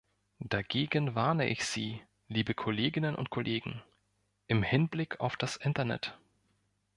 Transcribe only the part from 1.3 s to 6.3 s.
ich Sie, liebe Kolleginnen und Kollegen, im Hinblick auf das Internet.